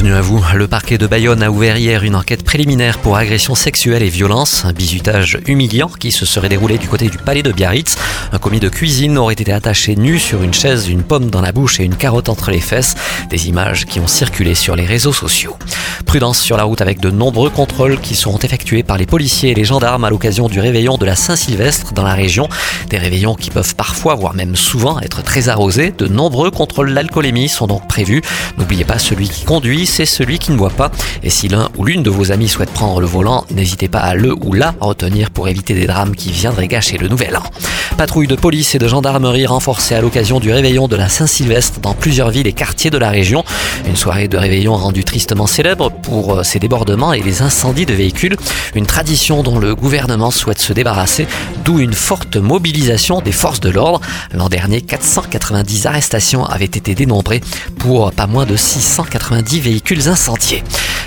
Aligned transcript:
Bienvenue 0.00 0.18
à 0.18 0.22
vous. 0.22 0.42
Le 0.54 0.66
parquet 0.66 0.96
de 0.96 1.06
Bayonne 1.06 1.42
a 1.42 1.50
ouvert 1.50 1.76
hier 1.76 2.04
une 2.04 2.16
enquête 2.16 2.42
préliminaire 2.42 2.96
pour 3.00 3.18
agression 3.18 3.54
sexuelle 3.54 4.02
et 4.02 4.08
violence, 4.08 4.64
un 4.64 4.72
bizutage 4.72 5.38
humiliant 5.46 5.90
qui 5.90 6.10
se 6.10 6.24
serait 6.24 6.48
déroulé 6.48 6.78
du 6.78 6.88
côté 6.88 7.10
du 7.10 7.18
palais 7.18 7.42
de 7.42 7.52
Biarritz. 7.52 7.96
Un 8.32 8.38
commis 8.38 8.60
de 8.60 8.70
cuisine 8.70 9.18
aurait 9.18 9.34
été 9.34 9.52
attaché 9.52 9.96
nu 9.96 10.18
sur 10.18 10.42
une 10.42 10.54
chaise, 10.54 10.88
une 10.88 11.02
pomme 11.02 11.28
dans 11.28 11.42
la 11.42 11.52
bouche 11.52 11.80
et 11.80 11.84
une 11.84 11.96
carotte 11.96 12.30
entre 12.30 12.50
les 12.50 12.62
fesses. 12.62 12.94
Des 13.28 13.48
images 13.48 13.84
qui 13.84 14.00
ont 14.00 14.06
circulé 14.06 14.54
sur 14.54 14.74
les 14.74 14.86
réseaux 14.86 15.12
sociaux. 15.12 15.58
Prudence 16.06 16.40
sur 16.40 16.56
la 16.56 16.64
route 16.64 16.80
avec 16.80 16.98
de 16.98 17.10
nombreux 17.10 17.50
contrôles 17.50 18.00
qui 18.00 18.14
seront 18.14 18.38
effectués 18.38 18.82
par 18.82 18.96
les 18.96 19.06
policiers 19.06 19.50
et 19.50 19.54
les 19.54 19.64
gendarmes 19.64 20.04
à 20.04 20.10
l'occasion 20.10 20.48
du 20.48 20.60
réveillon 20.60 20.96
de 20.96 21.04
la 21.04 21.14
Saint-Sylvestre 21.14 21.92
dans 21.92 22.04
la 22.04 22.14
région. 22.14 22.48
Des 22.88 22.96
réveillons 22.96 23.34
qui 23.34 23.50
peuvent 23.50 23.74
parfois, 23.74 24.14
voire 24.14 24.32
même 24.32 24.56
souvent, 24.56 24.98
être 25.00 25.22
très 25.22 25.50
arrosés. 25.50 25.92
De 25.96 26.06
nombreux 26.06 26.50
contrôles 26.50 26.94
d'alcoolémie 26.94 27.50
sont 27.50 27.66
donc 27.66 27.86
prévus. 27.86 28.22
N'oubliez 28.56 28.84
pas 28.84 28.98
celui 28.98 29.28
qui 29.28 29.44
conduit 29.44 29.89
c'est 29.90 30.06
celui 30.06 30.38
qui 30.38 30.52
ne 30.52 30.56
boit 30.56 30.70
pas. 30.70 30.90
Et 31.22 31.30
si 31.30 31.48
l'un 31.48 31.68
ou 31.76 31.84
l'une 31.84 32.02
de 32.02 32.10
vos 32.10 32.30
amis 32.30 32.48
souhaite 32.48 32.70
prendre 32.70 33.00
le 33.00 33.06
volant, 33.06 33.44
n'hésitez 33.50 33.88
pas 33.88 33.98
à 33.98 34.14
le 34.14 34.32
ou 34.32 34.52
la 34.52 34.74
retenir 34.80 35.30
pour 35.30 35.48
éviter 35.48 35.74
des 35.74 35.86
drames 35.86 36.14
qui 36.14 36.30
viendraient 36.30 36.68
gâcher 36.68 36.96
le 36.96 37.08
nouvel 37.08 37.36
an. 37.36 37.42
Patrouille 37.96 38.28
de 38.28 38.36
police 38.36 38.74
et 38.74 38.78
de 38.78 38.86
gendarmerie 38.86 39.46
renforcée 39.46 39.94
à 39.94 40.00
l'occasion 40.00 40.40
du 40.40 40.52
réveillon 40.52 40.88
de 40.88 40.96
la 40.96 41.08
Saint-Sylvestre 41.08 41.80
dans 41.80 41.92
plusieurs 41.92 42.30
villes 42.30 42.46
et 42.46 42.52
quartiers 42.52 42.90
de 42.90 42.96
la 42.96 43.10
région. 43.10 43.44
Une 43.86 43.96
soirée 43.96 44.28
de 44.28 44.38
réveillon 44.38 44.74
rendue 44.74 45.04
tristement 45.04 45.46
célèbre 45.46 45.90
pour 45.90 46.38
euh, 46.38 46.42
ses 46.44 46.60
débordements 46.60 47.12
et 47.12 47.20
les 47.20 47.42
incendies 47.42 47.84
de 47.84 47.92
véhicules. 47.92 48.36
Une 48.74 48.86
tradition 48.86 49.42
dont 49.42 49.58
le 49.58 49.74
gouvernement 49.74 50.30
souhaite 50.30 50.60
se 50.60 50.72
débarrasser, 50.72 51.26
d'où 51.64 51.80
une 51.80 51.92
forte 51.92 52.36
mobilisation 52.36 53.20
des 53.20 53.32
forces 53.32 53.60
de 53.60 53.70
l'ordre. 53.70 54.00
L'an 54.32 54.48
dernier, 54.48 54.80
490 54.80 55.86
arrestations 55.86 56.46
avaient 56.46 56.64
été 56.64 56.94
dénombrées 56.94 57.40
pour 57.78 58.12
pas 58.12 58.28
moins 58.28 58.46
de 58.46 58.56
690 58.56 59.60
véhicules 59.80 60.08
incendiés. 60.08 60.62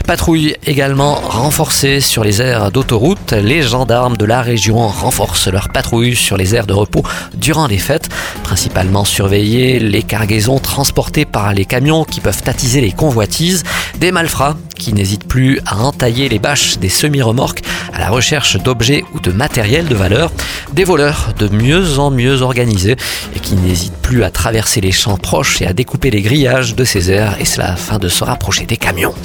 Patrouille 0.06 0.56
également 0.68 1.16
renforcée 1.16 2.02
sur 2.02 2.26
les 2.26 2.42
aires 2.42 2.72
d'autoroute. 2.72 3.32
Les 3.32 3.62
gendarmes 3.62 4.18
de 4.18 4.26
la 4.26 4.42
région 4.42 4.88
renforcent 4.88 5.48
leur 5.48 5.70
patrouille 5.70 6.16
sur 6.16 6.36
les 6.36 6.56
aires 6.56 6.68
de 6.68 6.74
repos 6.74 7.04
durant 7.36 7.68
les 7.68 7.78
fêtes, 7.78 8.10
principalement 8.44 9.06
surveiller 9.06 9.80
les 9.80 10.04
cargaisons 10.04 10.60
transportées 10.60 11.24
par 11.24 11.54
les 11.54 11.64
camions 11.64 12.04
qui 12.04 12.20
peuvent 12.20 12.44
attiser 12.48 12.82
les 12.82 12.92
convoitises, 12.92 13.64
des 13.98 14.12
malfrats 14.12 14.58
qui 14.78 14.92
n'hésitent 14.92 15.28
plus 15.28 15.62
à 15.66 15.78
entailler 15.78 16.28
les 16.28 16.40
bâches 16.40 16.78
des 16.80 16.90
semi-remorques 16.90 17.62
à 17.94 18.00
la 18.00 18.10
recherche 18.10 18.58
d'objets 18.62 19.06
ou 19.14 19.22
de 19.22 19.32
matériel 19.32 19.88
de 19.88 19.96
valeur, 19.96 20.34
des 20.74 20.84
voleurs 20.84 21.30
de 21.40 21.48
mieux 21.48 22.00
en 22.00 22.12
mieux 22.12 22.42
organisés 22.42 22.98
et 23.36 23.40
qui 23.40 23.56
n'hésitent 23.56 24.02
plus 24.02 24.24
à 24.24 24.32
traverser 24.32 24.82
les 24.82 24.92
champs 24.92 25.18
proches 25.18 25.62
et 25.62 25.68
à 25.68 25.74
découper 25.74 26.12
les 26.12 26.22
grillages 26.22 26.76
de 26.76 26.84
ces 26.84 27.10
aires 27.10 27.38
et 27.40 27.46
cela 27.46 27.72
afin 27.72 28.00
de 28.00 28.10
se 28.10 28.26
rapprocher 28.26 28.66
des 28.66 28.78
camions. 28.78 29.16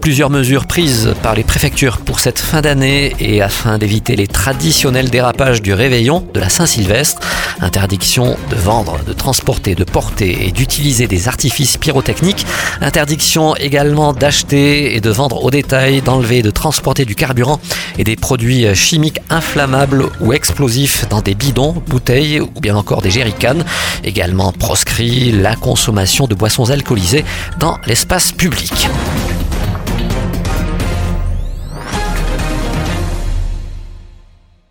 Plusieurs 0.00 0.30
mesures 0.30 0.66
prises 0.66 1.14
par 1.22 1.34
les 1.34 1.42
préfectures 1.42 1.98
pour 1.98 2.20
cette 2.20 2.38
fin 2.38 2.60
d'année 2.60 3.14
et 3.18 3.42
afin 3.42 3.78
d'éviter 3.78 4.14
les 4.14 4.26
traditionnels 4.26 5.10
dérapages 5.10 5.62
du 5.62 5.72
réveillon 5.74 6.26
de 6.32 6.40
la 6.40 6.48
Saint-Sylvestre. 6.48 7.20
Interdiction 7.60 8.36
de 8.50 8.56
vendre, 8.56 8.98
de 9.06 9.12
transporter, 9.12 9.74
de 9.74 9.84
porter 9.84 10.46
et 10.46 10.52
d'utiliser 10.52 11.06
des 11.06 11.26
artifices 11.28 11.76
pyrotechniques. 11.76 12.46
Interdiction 12.80 13.56
également 13.56 14.12
d'acheter 14.12 14.94
et 14.94 15.00
de 15.00 15.10
vendre 15.10 15.42
au 15.42 15.50
détail, 15.50 16.02
d'enlever 16.02 16.38
et 16.38 16.42
de 16.42 16.50
transporter 16.50 17.04
du 17.04 17.14
carburant 17.14 17.60
et 17.98 18.04
des 18.04 18.16
produits 18.16 18.74
chimiques 18.74 19.20
inflammables 19.30 20.06
ou 20.20 20.32
explosifs 20.32 21.08
dans 21.08 21.20
des 21.20 21.34
bidons, 21.34 21.82
bouteilles 21.88 22.40
ou 22.40 22.60
bien 22.60 22.76
encore 22.76 23.02
des 23.02 23.10
jerrycans. 23.10 23.64
Également 24.04 24.52
proscrit 24.52 25.32
la 25.32 25.56
consommation 25.56 26.26
de 26.26 26.34
boissons 26.34 26.70
alcoolisées 26.70 27.24
dans 27.58 27.78
l'espace 27.86 28.32
public. 28.32 28.88